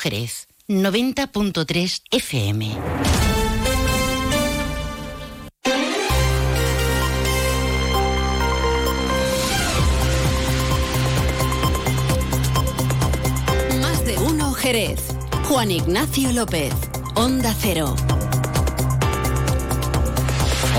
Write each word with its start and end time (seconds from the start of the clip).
Jerez 0.00 0.48
90.3 0.66 2.02
FM. 2.10 2.74
Más 13.82 14.04
de 14.06 14.16
uno 14.16 14.54
Jerez. 14.54 15.00
Juan 15.44 15.70
Ignacio 15.70 16.32
López. 16.32 16.72
Onda 17.14 17.54
Cero. 17.60 17.94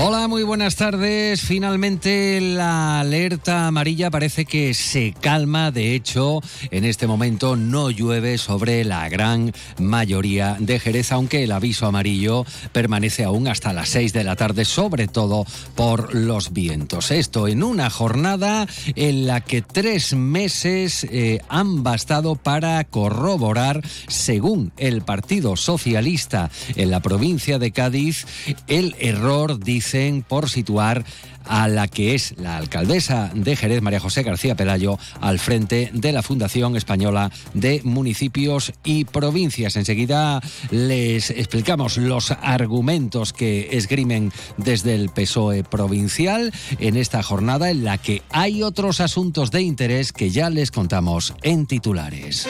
Hola, 0.00 0.26
muy 0.26 0.42
buenas 0.42 0.76
tardes. 0.76 1.42
Finalmente 1.42 2.40
la 2.40 3.00
alerta 3.00 3.66
amarilla 3.66 4.10
parece 4.10 4.46
que 4.46 4.72
se 4.72 5.12
calma. 5.12 5.70
De 5.70 5.94
hecho, 5.94 6.40
en 6.70 6.84
este 6.84 7.06
momento 7.06 7.56
no 7.56 7.90
llueve 7.90 8.38
sobre 8.38 8.84
la 8.84 9.08
gran 9.10 9.52
mayoría 9.78 10.56
de 10.58 10.80
Jerez, 10.80 11.12
aunque 11.12 11.44
el 11.44 11.52
aviso 11.52 11.86
amarillo 11.86 12.46
permanece 12.72 13.22
aún 13.22 13.46
hasta 13.46 13.74
las 13.74 13.90
6 13.90 14.14
de 14.14 14.24
la 14.24 14.34
tarde, 14.34 14.64
sobre 14.64 15.08
todo 15.08 15.44
por 15.76 16.14
los 16.14 16.52
vientos. 16.52 17.10
Esto 17.10 17.46
en 17.46 17.62
una 17.62 17.90
jornada 17.90 18.66
en 18.96 19.26
la 19.26 19.42
que 19.42 19.60
tres 19.60 20.14
meses 20.14 21.04
eh, 21.04 21.40
han 21.48 21.82
bastado 21.82 22.34
para 22.34 22.82
corroborar, 22.84 23.82
según 24.08 24.72
el 24.78 25.02
Partido 25.02 25.54
Socialista 25.54 26.50
en 26.76 26.90
la 26.90 27.00
provincia 27.00 27.58
de 27.58 27.72
Cádiz, 27.72 28.26
el 28.66 28.96
error, 28.98 29.60
dice 29.60 29.81
por 30.28 30.48
situar 30.48 31.04
a 31.44 31.66
la 31.68 31.88
que 31.88 32.14
es 32.14 32.34
la 32.38 32.56
alcaldesa 32.56 33.30
de 33.34 33.56
Jerez, 33.56 33.82
María 33.82 34.00
José 34.00 34.22
García 34.22 34.54
Pelayo, 34.54 34.98
al 35.20 35.38
frente 35.38 35.90
de 35.92 36.12
la 36.12 36.22
Fundación 36.22 36.76
Española 36.76 37.30
de 37.52 37.80
Municipios 37.84 38.72
y 38.84 39.04
Provincias. 39.04 39.76
Enseguida 39.76 40.40
les 40.70 41.30
explicamos 41.30 41.96
los 41.96 42.30
argumentos 42.30 43.32
que 43.32 43.70
esgrimen 43.72 44.32
desde 44.56 44.94
el 44.94 45.10
PSOE 45.10 45.64
provincial 45.64 46.52
en 46.78 46.96
esta 46.96 47.22
jornada 47.22 47.70
en 47.70 47.84
la 47.84 47.98
que 47.98 48.22
hay 48.30 48.62
otros 48.62 49.00
asuntos 49.00 49.50
de 49.50 49.62
interés 49.62 50.12
que 50.12 50.30
ya 50.30 50.48
les 50.48 50.70
contamos 50.70 51.34
en 51.42 51.66
titulares. 51.66 52.46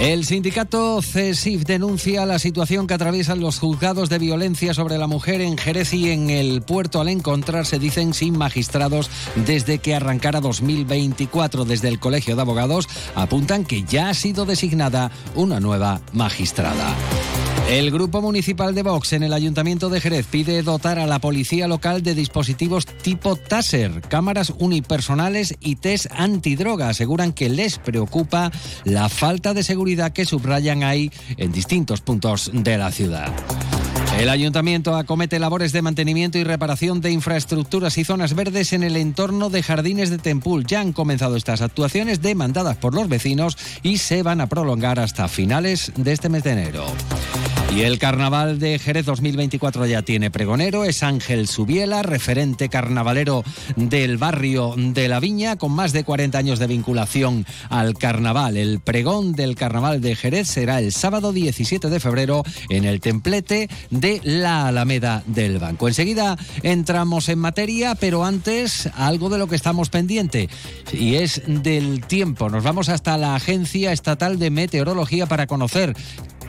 El 0.00 0.24
sindicato 0.24 1.00
CESIF 1.00 1.64
denuncia 1.64 2.26
la 2.26 2.38
situación 2.38 2.86
que 2.86 2.94
atraviesan 2.94 3.40
los 3.40 3.58
juzgados 3.58 4.08
de 4.08 4.18
violencia 4.18 4.74
sobre 4.74 4.98
la 4.98 5.06
mujer 5.06 5.40
en 5.40 5.56
Jerez 5.56 5.94
y 5.94 6.10
en 6.10 6.30
el 6.30 6.62
puerto 6.62 7.00
al 7.00 7.08
encontrarse, 7.08 7.78
dicen, 7.78 8.12
sin 8.12 8.36
magistrados 8.36 9.08
desde 9.46 9.78
que 9.78 9.94
arrancara 9.94 10.40
2024. 10.40 11.64
Desde 11.64 11.88
el 11.88 12.00
Colegio 12.00 12.34
de 12.34 12.42
Abogados 12.42 12.88
apuntan 13.14 13.64
que 13.64 13.84
ya 13.84 14.08
ha 14.08 14.14
sido 14.14 14.44
designada 14.44 15.10
una 15.36 15.60
nueva 15.60 16.00
magistrada. 16.12 16.94
El 17.68 17.90
Grupo 17.90 18.20
Municipal 18.20 18.74
de 18.74 18.82
Vox 18.82 19.14
en 19.14 19.22
el 19.22 19.32
Ayuntamiento 19.32 19.88
de 19.88 20.00
Jerez 20.00 20.26
pide 20.26 20.62
dotar 20.62 20.98
a 20.98 21.06
la 21.06 21.18
policía 21.18 21.66
local 21.66 22.02
de 22.02 22.14
dispositivos 22.14 22.84
tipo 22.86 23.36
Taser, 23.36 24.02
cámaras 24.02 24.52
unipersonales 24.58 25.56
y 25.60 25.76
test 25.76 26.06
antidroga. 26.14 26.90
Aseguran 26.90 27.32
que 27.32 27.48
les 27.48 27.78
preocupa 27.78 28.52
la 28.84 29.08
falta 29.08 29.54
de 29.54 29.62
seguridad 29.62 30.12
que 30.12 30.26
subrayan 30.26 30.84
ahí 30.84 31.10
en 31.38 31.52
distintos 31.52 32.02
puntos 32.02 32.50
de 32.52 32.76
la 32.76 32.92
ciudad. 32.92 33.32
El 34.18 34.28
ayuntamiento 34.28 34.94
acomete 34.94 35.40
labores 35.40 35.72
de 35.72 35.82
mantenimiento 35.82 36.38
y 36.38 36.44
reparación 36.44 37.00
de 37.00 37.10
infraestructuras 37.10 37.98
y 37.98 38.04
zonas 38.04 38.34
verdes 38.34 38.72
en 38.72 38.84
el 38.84 38.96
entorno 38.96 39.50
de 39.50 39.62
jardines 39.62 40.08
de 40.08 40.18
Tempul. 40.18 40.64
Ya 40.64 40.80
han 40.80 40.92
comenzado 40.92 41.34
estas 41.34 41.62
actuaciones 41.62 42.22
demandadas 42.22 42.76
por 42.76 42.94
los 42.94 43.08
vecinos 43.08 43.58
y 43.82 43.98
se 43.98 44.22
van 44.22 44.40
a 44.40 44.46
prolongar 44.46 45.00
hasta 45.00 45.26
finales 45.26 45.92
de 45.96 46.12
este 46.12 46.28
mes 46.28 46.44
de 46.44 46.52
enero. 46.52 46.86
Y 47.72 47.82
el 47.82 47.98
carnaval 47.98 48.60
de 48.60 48.78
Jerez 48.78 49.04
2024 49.04 49.86
ya 49.86 50.02
tiene 50.02 50.30
pregonero, 50.30 50.84
es 50.84 51.02
Ángel 51.02 51.48
Subiela, 51.48 52.04
referente 52.04 52.68
carnavalero 52.68 53.42
del 53.74 54.16
barrio 54.16 54.74
de 54.76 55.08
la 55.08 55.18
Viña, 55.18 55.56
con 55.56 55.72
más 55.72 55.92
de 55.92 56.04
40 56.04 56.38
años 56.38 56.60
de 56.60 56.68
vinculación 56.68 57.44
al 57.70 57.94
carnaval. 57.94 58.56
El 58.56 58.78
pregón 58.78 59.32
del 59.32 59.56
carnaval 59.56 60.00
de 60.00 60.14
Jerez 60.14 60.46
será 60.46 60.78
el 60.78 60.92
sábado 60.92 61.32
17 61.32 61.90
de 61.90 61.98
febrero 61.98 62.44
en 62.68 62.84
el 62.84 63.00
templete 63.00 63.68
de 63.90 64.20
la 64.22 64.68
Alameda 64.68 65.24
del 65.26 65.58
Banco. 65.58 65.88
Enseguida 65.88 66.38
entramos 66.62 67.28
en 67.28 67.40
materia, 67.40 67.96
pero 67.96 68.24
antes 68.24 68.88
algo 68.94 69.30
de 69.30 69.38
lo 69.38 69.48
que 69.48 69.56
estamos 69.56 69.90
pendiente 69.90 70.48
y 70.92 71.16
es 71.16 71.42
del 71.46 72.06
tiempo. 72.06 72.48
Nos 72.50 72.62
vamos 72.62 72.88
hasta 72.88 73.18
la 73.18 73.34
Agencia 73.34 73.90
Estatal 73.90 74.38
de 74.38 74.50
Meteorología 74.50 75.26
para 75.26 75.48
conocer 75.48 75.96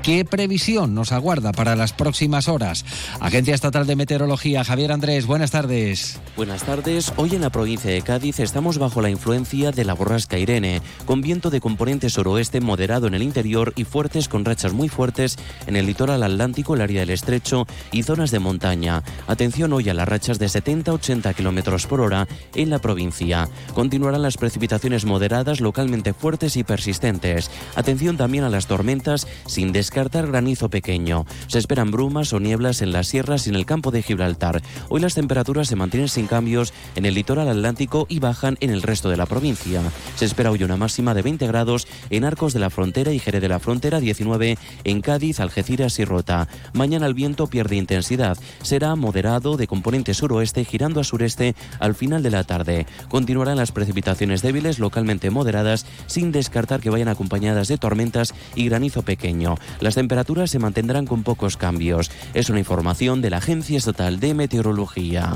¿Qué 0.06 0.24
previsión 0.24 0.94
nos 0.94 1.12
aguarda 1.12 1.52
para 1.52 1.76
las 1.76 1.92
próximas 1.92 2.48
horas? 2.48 2.86
Agencia 3.20 3.56
Estatal 3.56 3.88
de 3.88 3.96
Meteorología, 3.96 4.64
Javier 4.64 4.92
Andrés, 4.92 5.26
buenas 5.26 5.50
tardes. 5.50 6.20
Buenas 6.38 6.62
tardes. 6.62 7.12
Hoy 7.16 7.34
en 7.34 7.42
la 7.42 7.50
provincia 7.50 7.90
de 7.90 8.04
Cádiz 8.04 8.40
estamos 8.40 8.78
bajo 8.78 9.02
la 9.02 9.10
influencia 9.10 9.72
de 9.72 9.84
la 9.84 9.96
borrasca 9.96 10.38
Irene, 10.38 10.84
con 11.06 11.22
viento 11.22 11.50
de 11.50 11.60
componente 11.60 12.12
suroeste 12.12 12.62
moderado 12.62 13.08
en 13.08 13.16
el 13.16 13.24
interior 13.24 13.74
y 13.76 13.84
fuertes 13.84 14.30
con 14.30 14.46
rachas 14.46 14.74
muy 14.74 14.90
fuertes 14.90 15.38
en 15.66 15.76
el 15.76 15.88
litoral 15.88 16.22
atlántico, 16.22 16.76
el 16.76 16.82
área 16.82 17.00
del 17.00 17.10
estrecho 17.10 17.66
y 17.92 18.04
zonas 18.04 18.30
de 18.30 18.38
montaña. 18.38 19.02
Atención 19.26 19.74
hoy 19.74 19.90
a 19.90 19.96
las 19.96 20.08
rachas 20.08 20.38
de 20.38 20.46
70-80 20.46 21.34
kilómetros 21.34 21.88
por 21.88 22.02
hora 22.02 22.28
en 22.54 22.70
la 22.70 22.78
provincia. 22.78 23.50
Continuarán 23.74 24.22
las 24.22 24.38
precipitaciones 24.38 25.04
moderadas 25.04 25.62
localmente 25.62 26.14
fuertes 26.14 26.58
y 26.58 26.64
persistentes. 26.64 27.50
Atención 27.76 28.18
también 28.18 28.44
a 28.44 28.52
las 28.52 28.68
tormentas 28.68 29.26
sin 29.48 29.72
descanso 29.72 29.95
descartar 29.96 30.28
granizo 30.28 30.70
pequeño. 30.70 31.26
Se 31.48 31.58
esperan 31.58 31.90
brumas 31.90 32.34
o 32.34 32.42
nieblas 32.42 32.82
en 32.82 32.92
las 32.92 33.08
sierras 33.08 33.48
y 33.48 33.50
en 33.50 33.56
el 33.56 33.66
campo 33.66 33.92
de 33.92 34.04
Gibraltar. 34.04 34.62
Hoy 34.90 35.00
las 35.00 35.16
temperaturas 35.16 35.70
se 35.70 35.78
mantienen 35.78 36.10
sin 36.10 36.28
cambios 36.28 36.74
en 36.98 37.06
el 37.06 37.14
litoral 37.14 37.48
atlántico 37.48 38.06
y 38.10 38.20
bajan 38.20 38.58
en 38.60 38.72
el 38.72 38.82
resto 38.82 39.10
de 39.10 39.16
la 39.16 39.26
provincia. 39.26 39.82
Se 40.18 40.26
espera 40.26 40.52
hoy 40.52 40.66
una 40.66 40.76
máxima 40.76 41.14
de 41.14 41.22
20 41.22 41.48
grados 41.48 41.88
en 42.10 42.26
Arcos 42.26 42.52
de 42.52 42.60
la 42.60 42.70
Frontera 42.70 43.14
y 43.14 43.20
Jerez 43.20 43.42
de 43.42 43.48
la 43.48 43.60
Frontera, 43.60 44.02
19 44.02 44.58
en 44.84 45.00
Cádiz, 45.00 45.40
Algeciras 45.40 45.98
y 46.00 46.04
Rota. 46.04 46.50
Mañana 46.74 47.06
el 47.06 47.14
viento 47.14 47.48
pierde 47.48 47.78
intensidad. 47.78 48.38
Será 48.64 48.96
moderado 48.96 49.56
de 49.56 49.68
componente 49.68 50.14
suroeste 50.14 50.66
girando 50.66 51.00
a 51.00 51.06
sureste 51.06 51.56
al 51.80 51.96
final 51.96 52.22
de 52.22 52.32
la 52.32 52.44
tarde. 52.44 52.86
Continuarán 53.08 53.56
las 53.56 53.72
precipitaciones 53.72 54.42
débiles 54.42 54.78
localmente 54.78 55.30
moderadas 55.30 55.86
sin 56.08 56.34
descartar 56.34 56.82
que 56.82 56.90
vayan 56.90 57.08
acompañadas 57.08 57.70
de 57.70 57.78
tormentas 57.78 58.34
y 58.56 58.68
granizo 58.68 59.02
pequeño. 59.02 59.56
Las 59.86 59.94
temperaturas 59.94 60.50
se 60.50 60.58
mantendrán 60.58 61.06
con 61.06 61.22
pocos 61.22 61.58
cambios. 61.58 62.10
Es 62.34 62.50
una 62.50 62.58
información 62.58 63.22
de 63.22 63.30
la 63.30 63.38
Agencia 63.38 63.78
Estatal 63.78 64.20
de 64.20 64.34
Meteorología. 64.34 65.34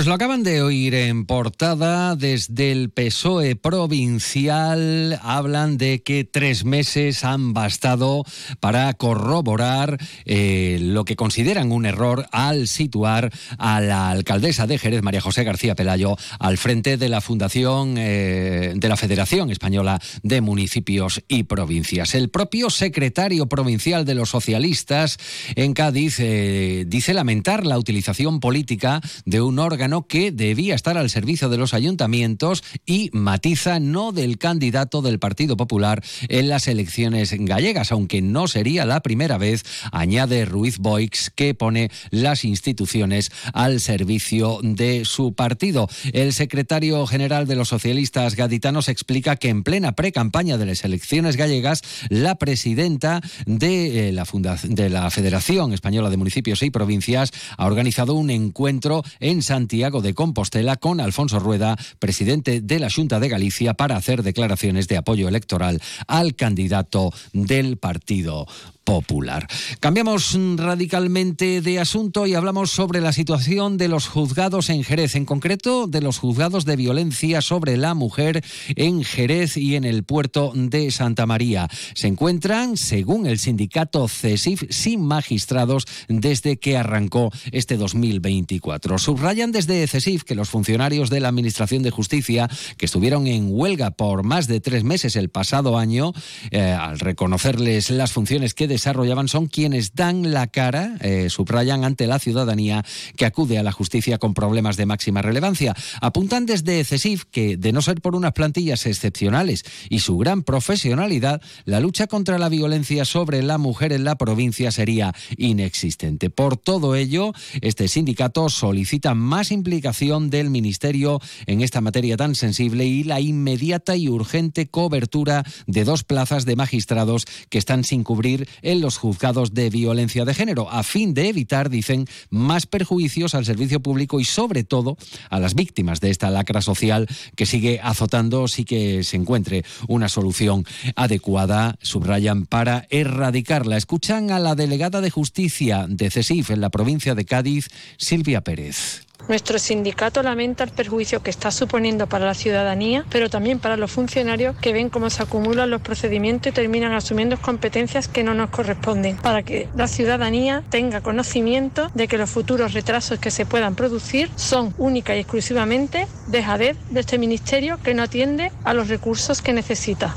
Pues 0.00 0.08
lo 0.08 0.14
acaban 0.14 0.42
de 0.42 0.62
oír 0.62 0.94
en 0.94 1.26
portada 1.26 2.16
desde 2.16 2.72
el 2.72 2.88
PSOE 2.88 3.54
provincial. 3.54 5.20
Hablan 5.22 5.76
de 5.76 6.02
que 6.02 6.24
tres 6.24 6.64
meses 6.64 7.22
han 7.22 7.52
bastado 7.52 8.24
para 8.60 8.94
corroborar 8.94 9.98
eh, 10.24 10.78
lo 10.80 11.04
que 11.04 11.16
consideran 11.16 11.70
un 11.70 11.84
error 11.84 12.26
al 12.32 12.66
situar 12.66 13.30
a 13.58 13.82
la 13.82 14.08
alcaldesa 14.08 14.66
de 14.66 14.78
Jerez, 14.78 15.02
María 15.02 15.20
José 15.20 15.44
García 15.44 15.74
Pelayo, 15.74 16.16
al 16.38 16.56
frente 16.56 16.96
de 16.96 17.10
la 17.10 17.20
Fundación 17.20 17.96
eh, 17.98 18.72
de 18.74 18.88
la 18.88 18.96
Federación 18.96 19.50
Española 19.50 20.00
de 20.22 20.40
Municipios 20.40 21.22
y 21.28 21.42
Provincias. 21.42 22.14
El 22.14 22.30
propio 22.30 22.70
secretario 22.70 23.50
provincial 23.50 24.06
de 24.06 24.14
los 24.14 24.30
socialistas 24.30 25.18
en 25.56 25.74
Cádiz 25.74 26.20
eh, 26.20 26.84
dice 26.86 27.12
lamentar 27.12 27.66
la 27.66 27.78
utilización 27.78 28.40
política 28.40 29.02
de 29.26 29.42
un 29.42 29.58
órgano 29.58 29.89
que 30.06 30.30
debía 30.30 30.74
estar 30.74 30.96
al 30.96 31.10
servicio 31.10 31.48
de 31.48 31.58
los 31.58 31.74
ayuntamientos 31.74 32.62
y 32.86 33.10
matiza 33.12 33.80
no 33.80 34.12
del 34.12 34.38
candidato 34.38 35.02
del 35.02 35.18
Partido 35.18 35.56
Popular 35.56 36.02
en 36.28 36.48
las 36.48 36.68
elecciones 36.68 37.32
gallegas, 37.32 37.92
aunque 37.92 38.22
no 38.22 38.46
sería 38.46 38.84
la 38.84 39.00
primera 39.00 39.38
vez, 39.38 39.64
añade 39.92 40.44
Ruiz 40.44 40.78
Boix, 40.78 41.30
que 41.34 41.54
pone 41.54 41.90
las 42.10 42.44
instituciones 42.44 43.30
al 43.52 43.80
servicio 43.80 44.60
de 44.62 45.04
su 45.04 45.34
partido. 45.34 45.88
El 46.12 46.32
secretario 46.32 47.06
general 47.06 47.46
de 47.46 47.56
los 47.56 47.68
socialistas 47.68 48.36
gaditanos 48.36 48.88
explica 48.88 49.36
que 49.36 49.48
en 49.48 49.62
plena 49.62 49.92
pre-campaña 49.92 50.56
de 50.56 50.66
las 50.66 50.84
elecciones 50.84 51.36
gallegas, 51.36 51.82
la 52.08 52.36
presidenta 52.36 53.20
de 53.46 54.08
eh, 54.08 54.12
la, 54.12 54.26
de 54.62 54.88
la 54.88 55.10
Federación 55.10 55.72
Española 55.72 56.10
de 56.10 56.16
Municipios 56.16 56.62
y 56.62 56.70
Provincias 56.70 57.32
ha 57.56 57.66
organizado 57.66 58.14
un 58.14 58.30
encuentro 58.30 59.02
en 59.18 59.42
Santiago 59.42 59.69
Santiago 59.70 60.02
de 60.02 60.14
Compostela 60.14 60.74
con 60.74 61.00
Alfonso 61.00 61.38
Rueda, 61.38 61.78
presidente 62.00 62.60
de 62.60 62.80
la 62.80 62.90
Junta 62.90 63.20
de 63.20 63.28
Galicia, 63.28 63.74
para 63.74 63.94
hacer 63.94 64.24
declaraciones 64.24 64.88
de 64.88 64.96
apoyo 64.96 65.28
electoral 65.28 65.80
al 66.08 66.34
candidato 66.34 67.12
del 67.32 67.76
Partido 67.76 68.48
popular. 68.90 69.46
Cambiamos 69.78 70.36
radicalmente 70.56 71.60
de 71.60 71.78
asunto 71.78 72.26
y 72.26 72.34
hablamos 72.34 72.72
sobre 72.72 73.00
la 73.00 73.12
situación 73.12 73.78
de 73.78 73.86
los 73.86 74.08
juzgados 74.08 74.68
en 74.68 74.82
Jerez, 74.82 75.14
en 75.14 75.26
concreto 75.26 75.86
de 75.86 76.00
los 76.00 76.18
juzgados 76.18 76.64
de 76.64 76.74
violencia 76.74 77.40
sobre 77.40 77.76
la 77.76 77.94
mujer 77.94 78.44
en 78.74 79.04
Jerez 79.04 79.56
y 79.56 79.76
en 79.76 79.84
el 79.84 80.02
puerto 80.02 80.50
de 80.56 80.90
Santa 80.90 81.24
María. 81.24 81.68
Se 81.94 82.08
encuentran, 82.08 82.76
según 82.76 83.26
el 83.26 83.38
sindicato 83.38 84.08
CESIF, 84.08 84.64
sin 84.70 85.04
magistrados 85.04 85.84
desde 86.08 86.56
que 86.56 86.76
arrancó 86.76 87.30
este 87.52 87.76
2024. 87.76 88.98
Subrayan 88.98 89.52
desde 89.52 89.86
CESIF 89.86 90.24
que 90.24 90.34
los 90.34 90.50
funcionarios 90.50 91.10
de 91.10 91.20
la 91.20 91.28
Administración 91.28 91.84
de 91.84 91.92
Justicia, 91.92 92.50
que 92.76 92.86
estuvieron 92.86 93.28
en 93.28 93.50
huelga 93.50 93.92
por 93.92 94.24
más 94.24 94.48
de 94.48 94.60
tres 94.60 94.82
meses 94.82 95.14
el 95.14 95.28
pasado 95.28 95.78
año, 95.78 96.12
eh, 96.50 96.60
al 96.60 96.98
reconocerles 96.98 97.90
las 97.90 98.10
funciones 98.10 98.52
que 98.52 98.66
desarrollaban, 98.80 99.28
son 99.28 99.46
quienes 99.46 99.94
dan 99.94 100.32
la 100.32 100.46
cara, 100.46 100.96
eh, 101.00 101.28
subrayan 101.28 101.84
ante 101.84 102.06
la 102.06 102.18
ciudadanía 102.18 102.82
que 103.14 103.26
acude 103.26 103.58
a 103.58 103.62
la 103.62 103.72
justicia 103.72 104.16
con 104.16 104.32
problemas 104.32 104.78
de 104.78 104.86
máxima 104.86 105.20
relevancia. 105.20 105.74
Apuntan 106.00 106.46
desde 106.46 106.82
CESIF 106.82 107.24
que, 107.30 107.58
de 107.58 107.72
no 107.72 107.82
ser 107.82 108.00
por 108.00 108.16
unas 108.16 108.32
plantillas 108.32 108.86
excepcionales 108.86 109.64
y 109.90 109.98
su 109.98 110.16
gran 110.16 110.42
profesionalidad, 110.42 111.42
la 111.66 111.80
lucha 111.80 112.06
contra 112.06 112.38
la 112.38 112.48
violencia 112.48 113.04
sobre 113.04 113.42
la 113.42 113.58
mujer 113.58 113.92
en 113.92 114.04
la 114.04 114.16
provincia 114.16 114.70
sería 114.70 115.14
inexistente. 115.36 116.30
Por 116.30 116.56
todo 116.56 116.96
ello, 116.96 117.34
este 117.60 117.86
sindicato 117.86 118.48
solicita 118.48 119.14
más 119.14 119.52
implicación 119.52 120.30
del 120.30 120.48
Ministerio 120.48 121.20
en 121.46 121.60
esta 121.60 121.82
materia 121.82 122.16
tan 122.16 122.34
sensible 122.34 122.86
y 122.86 123.04
la 123.04 123.20
inmediata 123.20 123.94
y 123.94 124.08
urgente 124.08 124.68
cobertura 124.68 125.44
de 125.66 125.84
dos 125.84 126.02
plazas 126.02 126.46
de 126.46 126.56
magistrados 126.56 127.26
que 127.50 127.58
están 127.58 127.84
sin 127.84 128.04
cubrir 128.04 128.48
en 128.62 128.80
los 128.80 128.96
juzgados 128.96 129.54
de 129.54 129.70
violencia 129.70 130.24
de 130.24 130.34
género, 130.34 130.70
a 130.70 130.82
fin 130.82 131.14
de 131.14 131.28
evitar, 131.28 131.70
dicen, 131.70 132.06
más 132.30 132.66
perjuicios 132.66 133.34
al 133.34 133.44
servicio 133.44 133.80
público 133.80 134.20
y 134.20 134.24
sobre 134.24 134.64
todo 134.64 134.96
a 135.28 135.40
las 135.40 135.54
víctimas 135.54 136.00
de 136.00 136.10
esta 136.10 136.30
lacra 136.30 136.62
social 136.62 137.06
que 137.36 137.46
sigue 137.46 137.80
azotando 137.82 138.48
sí 138.48 138.64
que 138.64 139.04
se 139.04 139.16
encuentre 139.16 139.64
una 139.88 140.08
solución 140.08 140.64
adecuada, 140.96 141.76
subrayan, 141.82 142.46
para 142.46 142.86
erradicarla. 142.90 143.76
Escuchan 143.76 144.30
a 144.30 144.38
la 144.38 144.54
delegada 144.54 145.00
de 145.00 145.10
justicia 145.10 145.86
de 145.88 146.10
CESIF 146.10 146.50
en 146.50 146.60
la 146.60 146.70
provincia 146.70 147.14
de 147.14 147.24
Cádiz, 147.24 147.68
Silvia 147.96 148.42
Pérez. 148.42 149.09
Nuestro 149.28 149.58
sindicato 149.58 150.22
lamenta 150.22 150.64
el 150.64 150.70
perjuicio 150.70 151.22
que 151.22 151.30
está 151.30 151.50
suponiendo 151.50 152.06
para 152.08 152.26
la 152.26 152.34
ciudadanía, 152.34 153.04
pero 153.10 153.30
también 153.30 153.58
para 153.58 153.76
los 153.76 153.90
funcionarios 153.90 154.56
que 154.56 154.72
ven 154.72 154.90
cómo 154.90 155.10
se 155.10 155.22
acumulan 155.22 155.70
los 155.70 155.82
procedimientos 155.82 156.50
y 156.50 156.54
terminan 156.54 156.92
asumiendo 156.92 157.36
competencias 157.40 158.08
que 158.08 158.24
no 158.24 158.34
nos 158.34 158.50
corresponden, 158.50 159.16
para 159.16 159.42
que 159.42 159.68
la 159.76 159.88
ciudadanía 159.88 160.62
tenga 160.70 161.00
conocimiento 161.00 161.90
de 161.94 162.08
que 162.08 162.18
los 162.18 162.30
futuros 162.30 162.72
retrasos 162.72 163.18
que 163.18 163.30
se 163.30 163.46
puedan 163.46 163.74
producir 163.74 164.30
son 164.36 164.74
única 164.78 165.16
y 165.16 165.20
exclusivamente 165.20 166.06
dejadez 166.26 166.76
de 166.90 167.00
este 167.00 167.18
ministerio 167.18 167.78
que 167.82 167.94
no 167.94 168.02
atiende 168.02 168.52
a 168.64 168.74
los 168.74 168.88
recursos 168.88 169.42
que 169.42 169.52
necesita. 169.52 170.16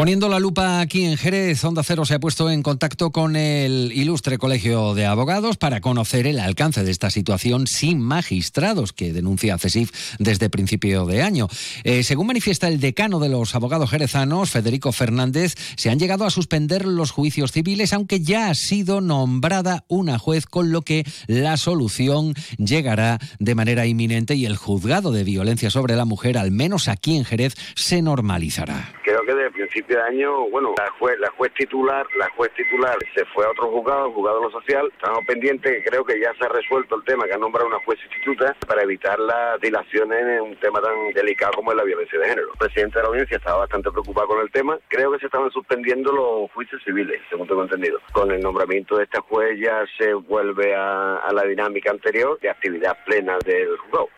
Poniendo 0.00 0.30
la 0.30 0.40
lupa 0.40 0.80
aquí 0.80 1.04
en 1.04 1.18
Jerez, 1.18 1.62
Onda 1.62 1.82
Cero 1.82 2.06
se 2.06 2.14
ha 2.14 2.18
puesto 2.18 2.50
en 2.50 2.62
contacto 2.62 3.10
con 3.12 3.36
el 3.36 3.92
ilustre 3.92 4.38
Colegio 4.38 4.94
de 4.94 5.04
Abogados 5.04 5.58
para 5.58 5.82
conocer 5.82 6.26
el 6.26 6.40
alcance 6.40 6.82
de 6.82 6.90
esta 6.90 7.10
situación 7.10 7.66
sin 7.66 8.00
magistrados 8.00 8.94
que 8.94 9.12
denuncia 9.12 9.58
CESIF 9.58 9.92
desde 10.18 10.48
principio 10.48 11.04
de 11.04 11.20
año. 11.20 11.48
Eh, 11.84 12.02
según 12.02 12.28
manifiesta 12.28 12.66
el 12.68 12.80
decano 12.80 13.18
de 13.18 13.28
los 13.28 13.54
abogados 13.54 13.90
jerezanos, 13.90 14.48
Federico 14.48 14.90
Fernández, 14.90 15.54
se 15.76 15.90
han 15.90 15.98
llegado 15.98 16.24
a 16.24 16.30
suspender 16.30 16.86
los 16.86 17.10
juicios 17.10 17.52
civiles, 17.52 17.92
aunque 17.92 18.20
ya 18.20 18.48
ha 18.48 18.54
sido 18.54 19.02
nombrada 19.02 19.84
una 19.86 20.18
juez, 20.18 20.46
con 20.46 20.72
lo 20.72 20.80
que 20.80 21.04
la 21.26 21.58
solución 21.58 22.32
llegará 22.56 23.18
de 23.38 23.54
manera 23.54 23.84
inminente 23.84 24.34
y 24.34 24.46
el 24.46 24.56
juzgado 24.56 25.12
de 25.12 25.24
violencia 25.24 25.68
sobre 25.68 25.94
la 25.94 26.06
mujer, 26.06 26.38
al 26.38 26.52
menos 26.52 26.88
aquí 26.88 27.18
en 27.18 27.26
Jerez, 27.26 27.54
se 27.74 28.00
normalizará. 28.00 28.94
Creo 29.20 29.36
que 29.36 29.42
desde 29.42 29.50
principio 29.50 29.96
de 29.98 30.02
año, 30.02 30.48
bueno, 30.48 30.72
la 30.78 30.90
juez, 30.92 31.18
la 31.18 31.28
juez 31.32 31.52
titular, 31.52 32.06
la 32.16 32.30
juez 32.30 32.50
titular 32.54 32.96
se 33.14 33.22
fue 33.26 33.44
a 33.44 33.50
otro 33.50 33.70
juzgado, 33.70 34.06
el 34.06 34.14
juzgado 34.14 34.38
de 34.38 34.44
lo 34.46 34.50
social. 34.50 34.90
Estamos 34.94 35.26
pendientes 35.26 35.84
creo 35.84 36.04
que 36.04 36.18
ya 36.18 36.32
se 36.38 36.46
ha 36.46 36.48
resuelto 36.48 36.96
el 36.96 37.04
tema, 37.04 37.26
que 37.26 37.34
ha 37.34 37.38
nombrado 37.38 37.68
una 37.68 37.84
juez 37.84 37.98
instituta 38.02 38.56
para 38.66 38.82
evitar 38.82 39.18
las 39.18 39.60
dilaciones 39.60 40.22
en 40.22 40.40
un 40.40 40.56
tema 40.56 40.80
tan 40.80 40.94
delicado 41.12 41.52
como 41.52 41.72
es 41.72 41.76
la 41.76 41.84
violencia 41.84 42.18
de 42.18 42.28
género. 42.28 42.52
El 42.52 42.58
presidente 42.58 42.98
de 42.98 43.02
la 43.02 43.08
audiencia 43.08 43.36
estaba 43.36 43.58
bastante 43.58 43.90
preocupado 43.90 44.28
con 44.28 44.40
el 44.40 44.50
tema. 44.52 44.78
Creo 44.88 45.12
que 45.12 45.18
se 45.18 45.26
estaban 45.26 45.50
suspendiendo 45.50 46.12
los 46.12 46.50
juicios 46.52 46.82
civiles, 46.82 47.20
según 47.28 47.46
tengo 47.46 47.62
entendido. 47.62 47.98
Con 48.12 48.30
el 48.30 48.40
nombramiento 48.40 48.96
de 48.96 49.04
esta 49.04 49.20
juez 49.20 49.60
ya 49.60 49.84
se 49.98 50.14
vuelve 50.14 50.74
a, 50.74 51.16
a 51.16 51.32
la 51.34 51.42
dinámica 51.42 51.90
anterior 51.90 52.40
de 52.40 52.48
actividad 52.48 52.96
plena 53.04 53.36
del 53.44 53.76
juzgado. 53.76 54.08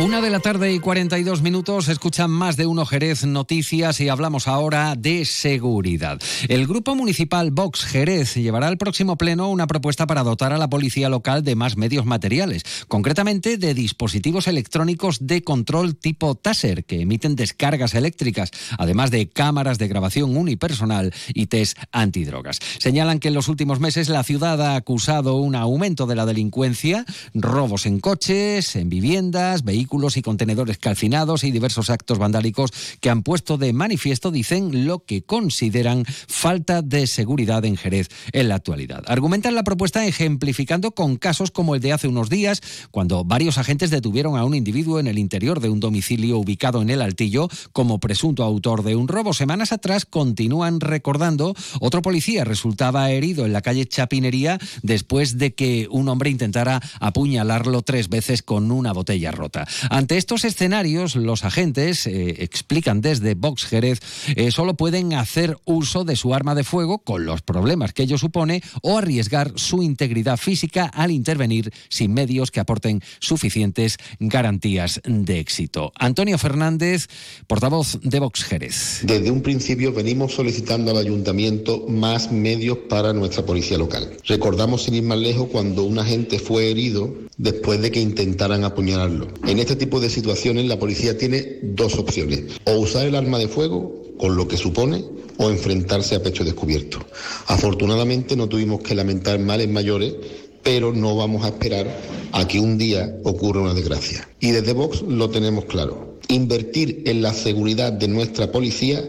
Una 0.00 0.22
de 0.22 0.30
la 0.30 0.40
tarde 0.40 0.72
y 0.72 0.80
42 0.80 1.42
minutos, 1.42 1.88
escuchan 1.88 2.30
más 2.30 2.56
de 2.56 2.66
uno 2.66 2.86
Jerez 2.86 3.24
Noticias 3.24 4.00
y 4.00 4.08
hablamos 4.08 4.48
ahora 4.48 4.94
de 4.96 5.24
seguridad. 5.26 6.18
El 6.48 6.66
Grupo 6.66 6.94
Municipal 6.94 7.50
Vox 7.50 7.84
Jerez 7.84 8.34
llevará 8.34 8.68
al 8.68 8.78
próximo 8.78 9.16
pleno 9.16 9.50
una 9.50 9.66
propuesta 9.66 10.06
para 10.06 10.24
dotar 10.24 10.52
a 10.52 10.58
la 10.58 10.70
policía 10.70 11.08
local 11.08 11.44
de 11.44 11.54
más 11.56 11.76
medios 11.76 12.06
materiales, 12.06 12.64
concretamente 12.88 13.58
de 13.58 13.74
dispositivos 13.74 14.48
electrónicos 14.48 15.26
de 15.26 15.44
control 15.44 15.94
tipo 15.94 16.34
Taser 16.34 16.84
que 16.84 17.02
emiten 17.02 17.36
descargas 17.36 17.94
eléctricas, 17.94 18.50
además 18.78 19.10
de 19.10 19.28
cámaras 19.28 19.78
de 19.78 19.88
grabación 19.88 20.36
unipersonal 20.36 21.14
y 21.32 21.46
test 21.46 21.78
antidrogas. 21.92 22.58
Señalan 22.78 23.20
que 23.20 23.28
en 23.28 23.34
los 23.34 23.48
últimos 23.48 23.78
meses 23.78 24.08
la 24.08 24.24
ciudad 24.24 24.60
ha 24.62 24.74
acusado 24.74 25.36
un 25.36 25.54
aumento 25.54 26.06
de 26.06 26.16
la 26.16 26.26
delincuencia, 26.26 27.04
robos 27.34 27.86
en 27.86 28.00
coches, 28.00 28.74
en 28.74 28.88
viviendas, 28.88 29.62
vehículos 29.62 29.81
y 30.16 30.22
contenedores 30.22 30.78
calcinados 30.78 31.44
y 31.44 31.50
diversos 31.50 31.90
actos 31.90 32.18
vandálicos 32.18 32.70
que 33.00 33.10
han 33.10 33.22
puesto 33.22 33.58
de 33.58 33.72
manifiesto, 33.72 34.30
dicen, 34.30 34.86
lo 34.86 35.04
que 35.04 35.22
consideran 35.22 36.04
falta 36.06 36.82
de 36.82 37.06
seguridad 37.06 37.64
en 37.64 37.76
Jerez 37.76 38.08
en 38.32 38.48
la 38.48 38.56
actualidad. 38.56 39.04
Argumentan 39.06 39.54
la 39.54 39.64
propuesta 39.64 40.06
ejemplificando 40.06 40.92
con 40.92 41.16
casos 41.16 41.50
como 41.50 41.74
el 41.74 41.80
de 41.80 41.92
hace 41.92 42.08
unos 42.08 42.30
días, 42.30 42.60
cuando 42.90 43.24
varios 43.24 43.58
agentes 43.58 43.90
detuvieron 43.90 44.36
a 44.36 44.44
un 44.44 44.54
individuo 44.54 44.98
en 44.98 45.06
el 45.06 45.18
interior 45.18 45.60
de 45.60 45.68
un 45.68 45.80
domicilio 45.80 46.38
ubicado 46.38 46.82
en 46.82 46.90
el 46.90 47.02
Altillo 47.02 47.48
como 47.72 48.00
presunto 48.00 48.44
autor 48.44 48.82
de 48.82 48.96
un 48.96 49.08
robo. 49.08 49.34
Semanas 49.34 49.72
atrás 49.72 50.06
continúan 50.06 50.80
recordando, 50.80 51.54
otro 51.80 52.02
policía 52.02 52.44
resultaba 52.44 53.10
herido 53.10 53.46
en 53.46 53.52
la 53.52 53.62
calle 53.62 53.86
Chapinería 53.86 54.58
después 54.82 55.38
de 55.38 55.54
que 55.54 55.88
un 55.90 56.08
hombre 56.08 56.30
intentara 56.30 56.80
apuñalarlo 57.00 57.82
tres 57.82 58.08
veces 58.08 58.42
con 58.42 58.70
una 58.70 58.92
botella 58.92 59.30
rota. 59.32 59.66
Ante 59.90 60.16
estos 60.16 60.44
escenarios, 60.44 61.16
los 61.16 61.44
agentes 61.44 62.06
eh, 62.06 62.36
explican 62.38 63.00
desde 63.00 63.34
Vox 63.34 63.64
Jerez 63.64 64.00
eh, 64.36 64.50
solo 64.50 64.74
pueden 64.74 65.14
hacer 65.14 65.56
uso 65.64 66.04
de 66.04 66.16
su 66.16 66.34
arma 66.34 66.54
de 66.54 66.64
fuego 66.64 66.98
con 66.98 67.24
los 67.24 67.42
problemas 67.42 67.92
que 67.92 68.02
ello 68.02 68.18
supone 68.18 68.62
o 68.82 68.98
arriesgar 68.98 69.52
su 69.56 69.82
integridad 69.82 70.36
física 70.36 70.86
al 70.86 71.10
intervenir 71.10 71.72
sin 71.88 72.12
medios 72.12 72.50
que 72.50 72.60
aporten 72.60 73.00
suficientes 73.20 73.96
garantías 74.18 75.00
de 75.04 75.38
éxito. 75.38 75.92
Antonio 75.98 76.38
Fernández, 76.38 77.08
portavoz 77.46 77.98
de 78.02 78.20
Vox 78.20 78.44
Jerez. 78.44 79.00
Desde 79.02 79.30
un 79.30 79.42
principio 79.42 79.92
venimos 79.92 80.34
solicitando 80.34 80.90
al 80.90 80.98
ayuntamiento 80.98 81.86
más 81.88 82.30
medios 82.32 82.78
para 82.88 83.12
nuestra 83.12 83.44
policía 83.44 83.78
local. 83.78 84.16
Recordamos 84.26 84.84
sin 84.84 84.94
ir 84.94 85.02
más 85.02 85.18
lejos 85.18 85.48
cuando 85.50 85.84
un 85.84 85.98
agente 85.98 86.38
fue 86.38 86.70
herido 86.70 87.14
después 87.42 87.82
de 87.82 87.90
que 87.90 88.00
intentaran 88.00 88.62
apuñalarlo. 88.62 89.26
En 89.48 89.58
este 89.58 89.74
tipo 89.74 89.98
de 89.98 90.08
situaciones 90.08 90.66
la 90.66 90.78
policía 90.78 91.18
tiene 91.18 91.58
dos 91.62 91.98
opciones, 91.98 92.44
o 92.64 92.74
usar 92.74 93.04
el 93.04 93.16
arma 93.16 93.38
de 93.38 93.48
fuego, 93.48 94.00
con 94.16 94.36
lo 94.36 94.46
que 94.46 94.56
supone, 94.56 95.04
o 95.38 95.50
enfrentarse 95.50 96.14
a 96.14 96.22
pecho 96.22 96.44
descubierto. 96.44 97.00
Afortunadamente 97.48 98.36
no 98.36 98.48
tuvimos 98.48 98.80
que 98.82 98.94
lamentar 98.94 99.40
males 99.40 99.68
mayores, 99.68 100.14
pero 100.62 100.92
no 100.92 101.16
vamos 101.16 101.44
a 101.44 101.48
esperar 101.48 101.88
a 102.30 102.46
que 102.46 102.60
un 102.60 102.78
día 102.78 103.18
ocurra 103.24 103.60
una 103.60 103.74
desgracia. 103.74 104.28
Y 104.38 104.52
desde 104.52 104.72
Vox 104.72 105.02
lo 105.02 105.28
tenemos 105.28 105.64
claro. 105.64 106.18
Invertir 106.28 107.02
en 107.06 107.22
la 107.22 107.34
seguridad 107.34 107.92
de 107.92 108.06
nuestra 108.06 108.52
policía 108.52 109.02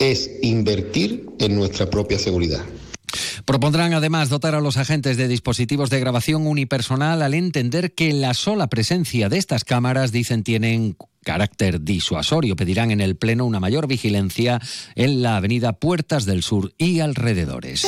es 0.00 0.28
invertir 0.42 1.26
en 1.38 1.54
nuestra 1.54 1.88
propia 1.88 2.18
seguridad. 2.18 2.64
Propondrán 3.48 3.94
además 3.94 4.28
dotar 4.28 4.54
a 4.54 4.60
los 4.60 4.76
agentes 4.76 5.16
de 5.16 5.26
dispositivos 5.26 5.88
de 5.88 5.98
grabación 5.98 6.46
unipersonal 6.46 7.22
al 7.22 7.32
entender 7.32 7.94
que 7.94 8.12
la 8.12 8.34
sola 8.34 8.66
presencia 8.66 9.30
de 9.30 9.38
estas 9.38 9.64
cámaras, 9.64 10.12
dicen, 10.12 10.42
tienen 10.42 10.98
carácter 11.24 11.80
disuasorio. 11.80 12.56
Pedirán 12.56 12.90
en 12.90 13.00
el 13.00 13.16
Pleno 13.16 13.46
una 13.46 13.58
mayor 13.58 13.86
vigilancia 13.86 14.60
en 14.96 15.22
la 15.22 15.38
avenida 15.38 15.72
Puertas 15.72 16.26
del 16.26 16.42
Sur 16.42 16.74
y 16.76 17.00
alrededores. 17.00 17.86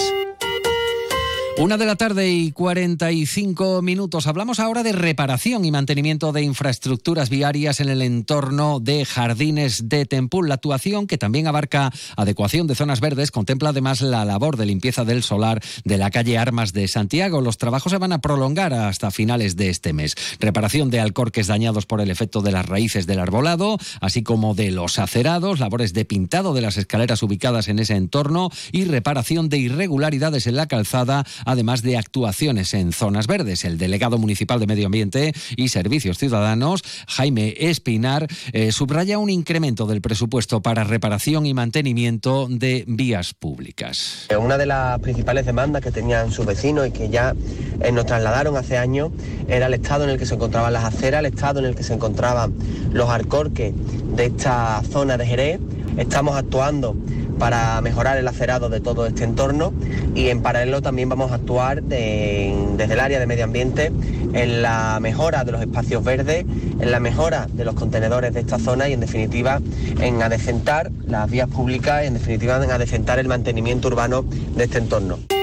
Una 1.61 1.77
de 1.77 1.85
la 1.85 1.97
tarde 1.97 2.31
y 2.31 2.53
45 2.53 3.83
minutos. 3.83 4.27
Hablamos 4.27 4.61
ahora 4.61 4.83
de 4.83 4.93
reparación 4.93 5.67
y 5.67 5.71
mantenimiento 5.71 6.33
de 6.33 6.41
infraestructuras 6.41 7.29
viarias 7.29 7.81
en 7.81 7.91
el 7.91 8.01
entorno 8.01 8.81
de 8.81 9.05
Jardines 9.05 9.91
de 9.91 10.07
Tempul. 10.07 10.49
La 10.49 10.55
actuación, 10.55 11.07
que 11.07 11.19
también 11.19 11.47
abarca 11.47 11.93
adecuación 12.17 12.67
de 12.67 12.75
zonas 12.75 13.01
verdes, 13.01 13.31
contempla 13.31 13.69
además 13.69 14.01
la 14.01 14.25
labor 14.25 14.57
de 14.57 14.65
limpieza 14.65 15.05
del 15.05 15.23
solar 15.23 15.61
de 15.85 15.99
la 15.99 16.11
calle 16.11 16.39
Armas 16.39 16.73
de 16.73 16.89
Santiago. 16.89 17.43
Los 17.43 17.59
trabajos 17.59 17.93
se 17.93 17.99
van 17.99 18.15
a 18.15 18.23
prolongar 18.23 18.73
hasta 18.73 19.11
finales 19.11 19.55
de 19.57 19.69
este 19.69 19.93
mes. 19.93 20.15
Reparación 20.39 20.89
de 20.89 21.01
alcorques 21.01 21.49
dañados 21.49 21.85
por 21.85 22.01
el 22.01 22.11
efecto 22.11 22.41
de 22.41 22.53
las 22.53 22.65
raíces 22.65 23.07
del 23.07 23.19
arbolado, 23.19 23.77
así 24.01 24.23
como 24.23 24.55
de 24.55 24.71
los 24.71 24.99
acerados, 24.99 25.61
labores 25.61 25.93
de 25.93 26.07
pintado 26.07 26.55
de 26.55 26.63
las 26.63 26.79
escaleras 26.79 27.23
ubicadas 27.23 27.69
en 27.69 27.81
ese 27.81 27.97
entorno 27.97 28.49
y 28.73 28.87
reparación 28.87 29.51
de 29.51 29.59
irregularidades 29.59 30.47
en 30.47 30.57
la 30.57 30.67
calzada 30.67 31.27
además 31.51 31.83
de 31.83 31.97
actuaciones 31.97 32.75
en 32.75 32.93
zonas 32.93 33.27
verdes. 33.27 33.65
El 33.65 33.79
delegado 33.79 34.19
municipal 34.19 34.61
de 34.61 34.67
Medio 34.67 34.87
Ambiente 34.87 35.33
y 35.57 35.69
Servicios 35.69 36.19
Ciudadanos, 36.19 36.83
Jaime 37.09 37.55
Espinar, 37.59 38.27
eh, 38.53 38.73
subraya 38.73 39.19
un 39.19 39.31
incremento 39.31 39.87
del 39.87 40.01
presupuesto 40.01 40.63
para 40.63 40.85
reparación 40.85 41.47
y 41.47 41.55
mantenimiento 41.55 42.47
de 42.49 42.85
vías 42.87 43.35
públicas. 43.35 44.29
Una 44.39 44.59
de 44.59 44.67
las 44.67 44.99
principales 45.01 45.47
demandas 45.47 45.83
que 45.83 45.91
tenían 45.91 46.33
sus 46.33 46.47
vecinos 46.47 46.87
y 46.87 46.91
que 46.91 47.09
ya 47.09 47.35
eh, 47.83 47.93
nos 47.93 48.07
trasladaron 48.07 48.57
hace 48.57 48.79
años 48.79 49.11
era 49.49 49.67
el 49.67 49.75
estado 49.75 50.05
en 50.05 50.11
el 50.11 50.19
que 50.19 50.27
se 50.27 50.35
encontraban 50.35 50.73
las 50.73 50.85
aceras, 50.85 51.21
el 51.21 51.27
estado 51.27 51.61
en 51.61 51.67
el 51.67 51.75
que 51.75 51.83
se 51.83 51.95
encontraban 51.95 52.55
los 52.93 53.09
arcorques 53.09 53.75
de 54.17 54.27
esta 54.27 54.83
zona 54.91 55.17
de 55.17 55.27
Jerez. 55.27 55.61
Estamos 55.97 56.37
actuando 56.37 56.97
para 57.41 57.81
mejorar 57.81 58.19
el 58.19 58.29
acerado 58.29 58.69
de 58.69 58.81
todo 58.81 59.07
este 59.07 59.25
entorno 59.25 59.73
y 60.15 60.29
en 60.29 60.43
paralelo 60.43 60.83
también 60.83 61.09
vamos 61.09 61.33
a 61.33 61.37
actuar 61.37 61.83
desde 61.83 62.93
el 62.93 63.01
área 63.01 63.19
de 63.19 63.27
medio 63.27 63.45
ambiente 63.45 63.91
en 64.35 64.61
la 64.61 64.99
mejora 65.01 65.43
de 65.43 65.53
los 65.53 65.63
espacios 65.63 66.05
verdes, 66.05 66.45
en 66.79 66.91
la 66.91 67.01
mejora 67.01 67.49
de 67.51 67.65
los 67.65 67.75
contenedores 67.75 68.35
de 68.35 68.41
esta 68.41 68.59
zona 68.59 68.91
y 68.91 68.93
en 68.93 69.01
definitiva 69.01 69.61
en 70.01 70.23
adecentar 70.23 70.91
las 71.07 71.31
vías 71.31 71.49
públicas 71.49 72.05
y 72.05 72.09
en 72.09 72.15
definitiva 72.15 72.63
en 72.63 72.71
adecentar 72.71 73.19
el 73.19 73.27
mantenimiento 73.27 73.89
urbano 73.89 74.23
de 74.23 74.65
este 74.65 74.77
entorno. 74.77 75.40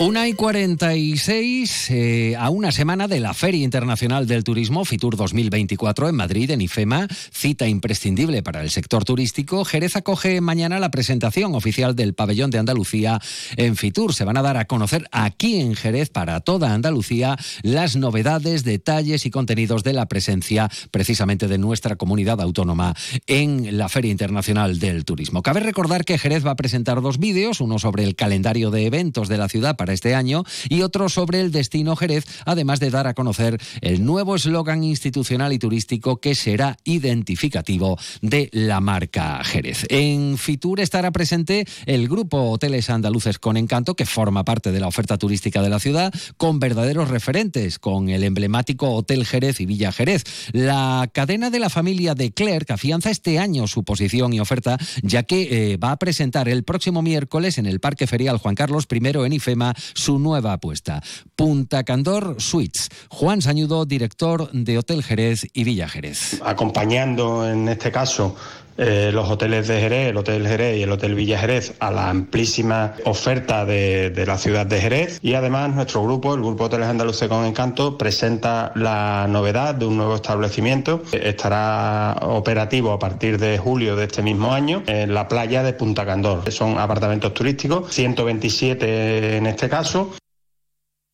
Una 0.00 0.26
y 0.26 0.32
46 0.32 1.90
eh, 1.90 2.34
a 2.36 2.50
una 2.50 2.72
semana 2.72 3.06
de 3.06 3.20
la 3.20 3.32
Feria 3.32 3.62
Internacional 3.62 4.26
del 4.26 4.42
Turismo 4.42 4.84
Fitur 4.84 5.16
2024 5.16 6.08
en 6.08 6.16
Madrid, 6.16 6.50
en 6.50 6.62
IFEMA, 6.62 7.06
cita 7.30 7.68
imprescindible 7.68 8.42
para 8.42 8.62
el 8.62 8.70
sector 8.70 9.04
turístico. 9.04 9.64
Jerez 9.64 9.94
acoge 9.94 10.40
mañana 10.40 10.80
la 10.80 10.90
presentación 10.90 11.54
oficial 11.54 11.94
del 11.94 12.12
pabellón 12.12 12.50
de 12.50 12.58
Andalucía 12.58 13.20
en 13.56 13.76
Fitur. 13.76 14.14
Se 14.14 14.24
van 14.24 14.36
a 14.36 14.42
dar 14.42 14.56
a 14.56 14.64
conocer 14.64 15.06
aquí 15.12 15.60
en 15.60 15.76
Jerez 15.76 16.10
para 16.10 16.40
toda 16.40 16.74
Andalucía 16.74 17.36
las 17.62 17.94
novedades, 17.94 18.64
detalles 18.64 19.26
y 19.26 19.30
contenidos 19.30 19.84
de 19.84 19.92
la 19.92 20.06
presencia 20.06 20.68
precisamente 20.90 21.46
de 21.46 21.58
nuestra 21.58 21.94
comunidad 21.94 22.40
autónoma 22.40 22.96
en 23.28 23.78
la 23.78 23.88
Feria 23.88 24.10
Internacional 24.10 24.80
del 24.80 25.04
Turismo. 25.04 25.42
Cabe 25.42 25.60
recordar 25.60 26.04
que 26.04 26.18
Jerez 26.18 26.44
va 26.44 26.50
a 26.50 26.56
presentar 26.56 27.00
dos 27.00 27.18
vídeos, 27.18 27.60
uno 27.60 27.78
sobre 27.78 28.02
el 28.02 28.16
calendario 28.16 28.72
de 28.72 28.86
eventos 28.86 29.28
de 29.28 29.38
la 29.38 29.48
ciudad 29.48 29.76
este 29.90 30.14
año 30.14 30.44
y 30.68 30.82
otro 30.82 31.08
sobre 31.08 31.40
el 31.40 31.52
destino 31.52 31.96
Jerez, 31.96 32.24
además 32.44 32.80
de 32.80 32.90
dar 32.90 33.06
a 33.06 33.14
conocer 33.14 33.60
el 33.80 34.04
nuevo 34.04 34.36
eslogan 34.36 34.84
institucional 34.84 35.52
y 35.52 35.58
turístico 35.58 36.20
que 36.20 36.34
será 36.34 36.76
identificativo 36.84 37.98
de 38.22 38.48
la 38.52 38.80
marca 38.80 39.42
Jerez. 39.44 39.86
En 39.88 40.38
Fitur 40.38 40.80
estará 40.80 41.10
presente 41.10 41.66
el 41.86 42.08
grupo 42.08 42.50
Hoteles 42.50 42.90
Andaluces 42.90 43.38
con 43.38 43.56
Encanto, 43.56 43.94
que 43.94 44.06
forma 44.06 44.44
parte 44.44 44.72
de 44.72 44.80
la 44.80 44.88
oferta 44.88 45.18
turística 45.18 45.62
de 45.62 45.68
la 45.68 45.80
ciudad, 45.80 46.12
con 46.36 46.58
verdaderos 46.58 47.08
referentes, 47.08 47.78
con 47.78 48.08
el 48.08 48.24
emblemático 48.24 48.90
Hotel 48.90 49.24
Jerez 49.26 49.60
y 49.60 49.66
Villa 49.66 49.92
Jerez. 49.92 50.24
La 50.52 51.08
cadena 51.12 51.50
de 51.50 51.58
la 51.58 51.70
familia 51.70 52.14
de 52.14 52.32
Clerc 52.32 52.70
afianza 52.70 53.10
este 53.10 53.38
año 53.38 53.66
su 53.66 53.84
posición 53.84 54.32
y 54.32 54.40
oferta, 54.40 54.78
ya 55.02 55.22
que 55.22 55.72
eh, 55.72 55.76
va 55.76 55.92
a 55.92 55.98
presentar 55.98 56.48
el 56.48 56.64
próximo 56.64 57.02
miércoles 57.02 57.58
en 57.58 57.66
el 57.66 57.80
Parque 57.80 58.06
Ferial 58.06 58.38
Juan 58.38 58.54
Carlos 58.54 58.86
I 58.90 59.04
en 59.04 59.32
IFEMA 59.32 59.73
su 59.94 60.18
nueva 60.18 60.54
apuesta. 60.54 61.02
Punta 61.36 61.84
Candor 61.84 62.36
Suites. 62.38 62.88
Juan 63.08 63.42
Sañudo, 63.42 63.84
director 63.84 64.50
de 64.52 64.78
Hotel 64.78 65.02
Jerez 65.02 65.46
y 65.52 65.64
Villa 65.64 65.88
Jerez. 65.88 66.40
Acompañando 66.44 67.48
en 67.48 67.68
este 67.68 67.90
caso 67.90 68.36
eh, 68.76 69.10
los 69.12 69.30
hoteles 69.30 69.68
de 69.68 69.80
Jerez, 69.80 70.08
el 70.08 70.16
Hotel 70.16 70.46
Jerez 70.46 70.78
y 70.78 70.82
el 70.82 70.90
Hotel 70.92 71.14
Villa 71.14 71.38
Jerez 71.38 71.74
a 71.78 71.90
la 71.90 72.10
amplísima 72.10 72.94
oferta 73.04 73.64
de, 73.64 74.12
la 74.26 74.38
ciudad 74.38 74.66
de 74.66 74.80
Jerez 74.80 75.18
y 75.22 75.34
además 75.34 75.74
nuestro 75.74 76.02
grupo, 76.02 76.34
el 76.34 76.40
Grupo 76.40 76.64
Hoteles 76.64 76.88
Andaluces 76.88 77.28
con 77.28 77.44
Encanto, 77.44 77.98
presenta 77.98 78.72
la 78.74 79.26
novedad 79.28 79.74
de 79.74 79.86
un 79.86 79.96
nuevo 79.96 80.14
establecimiento. 80.14 81.02
Estará 81.12 82.16
operativo 82.22 82.92
a 82.92 82.98
partir 82.98 83.38
de 83.38 83.58
julio 83.58 83.96
de 83.96 84.04
este 84.04 84.22
mismo 84.22 84.52
año 84.52 84.82
en 84.86 85.14
la 85.14 85.28
playa 85.28 85.62
de 85.62 85.72
Punta 85.72 86.04
Candor. 86.04 86.50
Son 86.50 86.78
apartamentos 86.78 87.34
turísticos, 87.34 87.92
127 87.92 89.36
en 89.36 89.46
este 89.46 89.68
caso, 89.68 90.14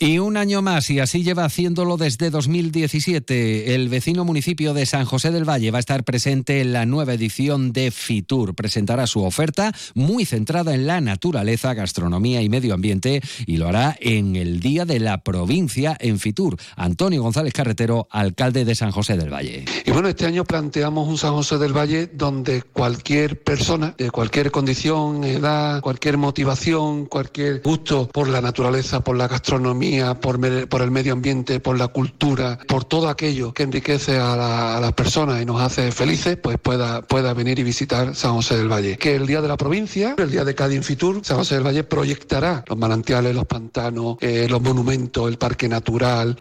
y 0.03 0.19
un 0.19 0.39
año 0.39 0.63
más, 0.63 0.89
y 0.89 0.99
así 0.99 1.23
lleva 1.23 1.45
haciéndolo 1.45 1.99
desde 1.99 2.31
2017, 2.31 3.75
el 3.75 3.91
vecino 3.91 4.25
municipio 4.25 4.73
de 4.73 4.87
San 4.87 5.05
José 5.05 5.31
del 5.31 5.47
Valle 5.47 5.71
va 5.71 5.77
a 5.77 5.81
estar 5.81 6.05
presente 6.05 6.63
en 6.63 6.73
la 6.73 6.87
nueva 6.87 7.13
edición 7.13 7.75
de 7.75 7.91
Fitur. 7.91 8.55
Presentará 8.55 9.07
su 9.07 9.23
oferta 9.23 9.75
muy 9.93 10.25
centrada 10.25 10.75
en 10.75 10.87
la 10.87 11.03
naturaleza, 11.03 11.75
gastronomía 11.75 12.41
y 12.41 12.49
medio 12.49 12.73
ambiente 12.73 13.21
y 13.47 13.59
lo 13.59 13.69
hará 13.69 13.95
en 14.01 14.37
el 14.37 14.61
Día 14.61 14.87
de 14.87 15.01
la 15.01 15.23
Provincia 15.23 15.99
en 16.01 16.19
Fitur. 16.19 16.57
Antonio 16.77 17.23
González 17.23 17.53
Carretero, 17.53 18.09
alcalde 18.11 18.65
de 18.65 18.75
San 18.75 18.93
José 18.93 19.19
del 19.19 19.31
Valle. 19.31 19.67
Y 19.85 19.91
bueno, 19.91 20.09
este 20.09 20.25
año 20.25 20.45
planteamos 20.45 21.09
un 21.09 21.19
San 21.19 21.35
José 21.35 21.59
del 21.59 21.77
Valle 21.77 22.07
donde 22.07 22.63
cualquier 22.63 23.43
persona, 23.43 23.95
de 23.99 24.11
cualquier 24.11 24.51
condición, 24.51 25.25
edad, 25.25 25.83
cualquier 25.83 26.17
motivación, 26.17 27.05
cualquier 27.05 27.61
gusto 27.61 28.09
por 28.09 28.29
la 28.29 28.41
naturaleza, 28.41 29.05
por 29.05 29.19
la 29.19 29.29
gastronomía, 29.29 29.90
por, 30.21 30.83
el 30.83 30.91
medio 30.91 31.13
ambiente, 31.13 31.61
por 31.61 31.79
la 31.79 31.89
cultura, 31.89 32.59
por 32.69 32.85
todo 32.85 33.09
aquello 33.09 33.53
que 33.53 33.65
enriquece 33.65 34.19
a, 34.19 34.79
las 34.81 34.93
personas 34.93 35.43
y 35.43 35.45
nos 35.45 35.61
hace 35.61 35.93
felices, 35.93 36.37
pues 36.37 36.59
pueda, 36.59 37.03
pueda 37.03 37.35
venir 37.35 37.59
y 37.59 37.63
visitar 37.63 38.15
San 38.15 38.35
José 38.35 38.57
del 38.57 38.71
Valle. 38.71 38.97
Que 38.97 39.17
el 39.17 39.27
día 39.27 39.41
de 39.41 39.49
la 39.49 39.57
provincia, 39.57 40.15
el 40.19 40.31
día 40.31 40.45
de 40.45 40.55
Cádiz 40.55 40.85
Fitur, 40.85 41.21
San 41.23 41.39
José 41.39 41.57
del 41.57 41.67
Valle 41.67 41.85
proyectará 41.85 42.65
los 42.67 42.79
manantiales, 42.79 43.35
los 43.35 43.47
pantanos, 43.47 44.17
eh, 44.21 44.47
los 44.49 44.63
monumentos, 44.63 45.29
el 45.29 45.39
parque 45.39 45.69
natural. 45.69 46.37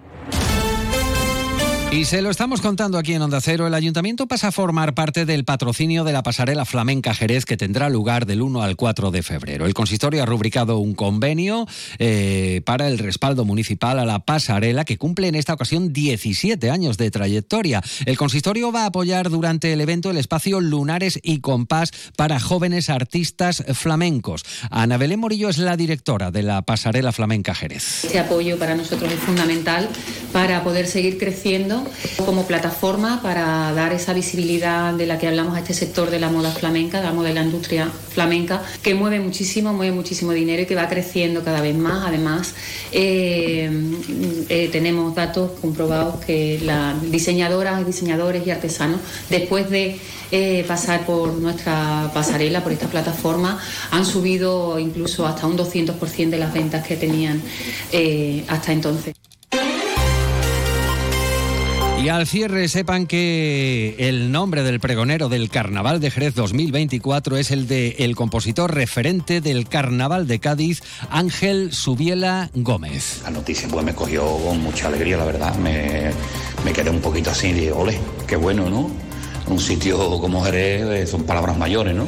Y 1.91 2.05
se 2.05 2.21
lo 2.21 2.29
estamos 2.29 2.61
contando 2.61 2.99
aquí 2.99 3.13
en 3.13 3.21
Onda 3.23 3.41
Cero, 3.41 3.65
el 3.65 3.73
ayuntamiento 3.73 4.27
pasa 4.27 4.49
a 4.49 4.51
formar 4.51 4.93
parte 4.93 5.25
del 5.25 5.43
patrocinio 5.43 6.03
de 6.03 6.13
la 6.13 6.21
pasarela 6.21 6.63
flamenca 6.63 7.15
Jerez 7.15 7.45
que 7.45 7.57
tendrá 7.57 7.89
lugar 7.89 8.27
del 8.27 8.43
1 8.43 8.61
al 8.61 8.75
4 8.75 9.09
de 9.09 9.23
febrero. 9.23 9.65
El 9.65 9.73
consistorio 9.73 10.21
ha 10.21 10.27
rubricado 10.27 10.77
un 10.77 10.93
convenio 10.93 11.65
eh, 11.97 12.61
para 12.63 12.87
el 12.87 12.99
respaldo 12.99 13.43
municipal 13.43 13.97
a 13.97 14.05
la 14.05 14.19
pasarela 14.19 14.85
que 14.85 14.99
cumple 14.99 15.29
en 15.29 15.35
esta 15.35 15.55
ocasión 15.55 15.91
17 15.91 16.69
años 16.69 16.99
de 16.99 17.09
trayectoria. 17.09 17.81
El 18.05 18.19
consistorio 18.19 18.71
va 18.71 18.83
a 18.83 18.87
apoyar 18.87 19.31
durante 19.31 19.73
el 19.73 19.81
evento 19.81 20.11
el 20.11 20.17
espacio 20.17 20.61
Lunares 20.61 21.19
y 21.23 21.39
Compás 21.39 21.91
para 22.15 22.39
jóvenes 22.39 22.91
artistas 22.91 23.63
flamencos. 23.73 24.45
Ana 24.69 24.97
Belén 24.97 25.19
Morillo 25.19 25.49
es 25.49 25.57
la 25.57 25.75
directora 25.75 26.29
de 26.29 26.43
la 26.43 26.61
pasarela 26.61 27.11
flamenca 27.11 27.55
Jerez. 27.55 28.05
Este 28.05 28.19
apoyo 28.19 28.59
para 28.59 28.75
nosotros 28.75 29.11
es 29.11 29.19
fundamental 29.19 29.89
para 30.31 30.63
poder 30.63 30.85
seguir 30.85 31.17
creciendo 31.17 31.78
como 32.25 32.45
plataforma 32.45 33.21
para 33.21 33.71
dar 33.73 33.93
esa 33.93 34.13
visibilidad 34.13 34.93
de 34.93 35.05
la 35.05 35.17
que 35.17 35.27
hablamos 35.27 35.55
a 35.55 35.59
este 35.59 35.73
sector 35.73 36.09
de 36.09 36.19
la 36.19 36.29
moda 36.29 36.51
flamenca, 36.51 37.01
de 37.01 37.33
la 37.33 37.43
industria 37.43 37.89
flamenca, 38.09 38.61
que 38.81 38.93
mueve 38.93 39.19
muchísimo, 39.19 39.73
mueve 39.73 39.93
muchísimo 39.93 40.31
dinero 40.31 40.61
y 40.63 40.65
que 40.65 40.75
va 40.75 40.87
creciendo 40.87 41.43
cada 41.43 41.61
vez 41.61 41.75
más. 41.75 42.05
Además, 42.05 42.53
eh, 42.91 43.69
eh, 44.49 44.69
tenemos 44.71 45.15
datos 45.15 45.51
comprobados 45.61 46.23
que 46.25 46.59
las 46.63 47.01
diseñadoras, 47.11 47.85
diseñadores 47.85 48.45
y 48.45 48.51
artesanos, 48.51 48.99
después 49.29 49.69
de 49.69 49.99
eh, 50.31 50.63
pasar 50.67 51.05
por 51.05 51.33
nuestra 51.33 52.11
pasarela, 52.13 52.63
por 52.63 52.71
esta 52.71 52.87
plataforma, 52.87 53.59
han 53.91 54.05
subido 54.05 54.79
incluso 54.79 55.25
hasta 55.25 55.47
un 55.47 55.57
200% 55.57 56.29
de 56.29 56.37
las 56.37 56.53
ventas 56.53 56.85
que 56.85 56.95
tenían 56.95 57.41
hasta 58.47 58.71
entonces. 58.71 59.15
Y 62.01 62.07
al 62.07 62.25
cierre 62.27 62.69
sepan 62.69 63.07
que 63.07 63.95
el 63.99 64.31
nombre 64.31 64.63
del 64.63 64.79
pregonero 64.79 65.27
del 65.27 65.49
Carnaval 65.49 65.99
de 65.99 66.09
Jerez 66.09 66.33
2024 66.33 67.35
es 67.35 67.51
el 67.51 67.67
de 67.67 67.97
el 67.99 68.15
compositor 68.15 68.73
referente 68.73 69.41
del 69.41 69.67
Carnaval 69.67 70.25
de 70.25 70.39
Cádiz, 70.39 70.81
Ángel 71.09 71.73
Subiela 71.73 72.49
Gómez. 72.53 73.19
La 73.23 73.31
noticia 73.31 73.67
pues 73.67 73.85
me 73.85 73.93
cogió 73.93 74.23
con 74.37 74.61
mucha 74.61 74.87
alegría, 74.87 75.17
la 75.17 75.25
verdad. 75.25 75.55
Me, 75.55 76.11
me 76.63 76.71
quedé 76.71 76.89
un 76.89 77.01
poquito 77.01 77.31
así 77.31 77.51
de, 77.51 77.73
ole, 77.73 77.99
qué 78.25 78.37
bueno, 78.37 78.69
¿no? 78.69 78.89
Un 79.47 79.59
sitio 79.59 80.21
como 80.21 80.41
Jerez 80.45 80.83
eh, 80.83 81.05
son 81.05 81.23
palabras 81.23 81.57
mayores, 81.57 81.95
¿no? 81.95 82.07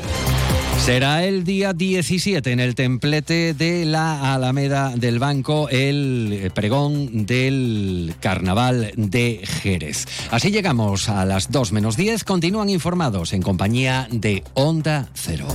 Será 0.85 1.23
el 1.23 1.43
día 1.43 1.73
17 1.73 2.51
en 2.51 2.59
el 2.59 2.73
templete 2.73 3.53
de 3.53 3.85
la 3.85 4.33
Alameda 4.33 4.93
del 4.95 5.19
Banco 5.19 5.69
el 5.69 6.51
pregón 6.55 7.27
del 7.27 8.15
Carnaval 8.19 8.91
de 8.95 9.41
Jerez. 9.43 10.07
Así 10.31 10.49
llegamos 10.49 11.07
a 11.07 11.23
las 11.23 11.51
2 11.51 11.71
menos 11.71 11.97
10. 11.97 12.23
Continúan 12.23 12.69
informados 12.69 13.33
en 13.33 13.43
compañía 13.43 14.07
de 14.11 14.43
Onda 14.55 15.07
Cero. 15.13 15.45